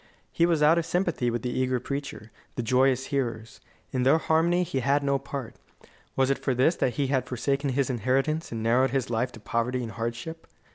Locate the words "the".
1.43-1.51, 2.55-2.63